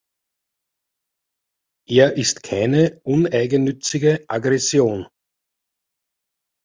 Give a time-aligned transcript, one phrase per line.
[1.87, 5.05] Er ist keine uneigennützige Aggression.